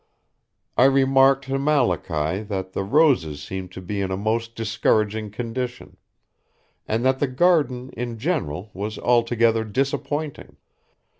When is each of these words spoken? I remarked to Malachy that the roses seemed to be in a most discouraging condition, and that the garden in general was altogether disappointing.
I 0.79 0.85
remarked 0.85 1.43
to 1.45 1.59
Malachy 1.59 2.41
that 2.41 2.73
the 2.73 2.83
roses 2.83 3.43
seemed 3.43 3.71
to 3.73 3.81
be 3.83 4.01
in 4.01 4.09
a 4.09 4.17
most 4.17 4.55
discouraging 4.55 5.29
condition, 5.29 5.95
and 6.87 7.05
that 7.05 7.19
the 7.19 7.27
garden 7.27 7.91
in 7.91 8.17
general 8.17 8.71
was 8.73 8.97
altogether 8.97 9.63
disappointing. 9.63 10.57